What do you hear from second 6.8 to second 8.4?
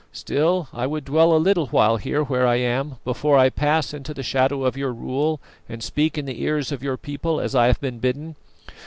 your people as I have been bidden.